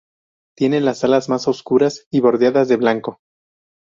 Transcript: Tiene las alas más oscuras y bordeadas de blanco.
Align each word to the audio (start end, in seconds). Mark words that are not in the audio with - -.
Tiene 0.57 0.81
las 0.81 1.03
alas 1.03 1.29
más 1.29 1.47
oscuras 1.47 2.07
y 2.09 2.21
bordeadas 2.21 2.67
de 2.67 2.75
blanco. 2.75 3.19